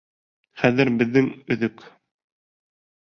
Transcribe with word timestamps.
Хәҙер 0.61 0.91
беҙҙең 1.01 1.29
өҙөк! 1.57 1.85